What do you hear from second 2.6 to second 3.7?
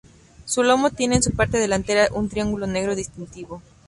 negro distintivo.